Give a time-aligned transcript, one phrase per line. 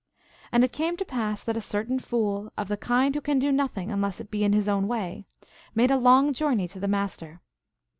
[0.51, 3.51] And it came to pass that a certain fool, of the kind who can do
[3.51, 5.25] nothing unless it be in his own way,
[5.75, 7.39] made a long journey to the Master.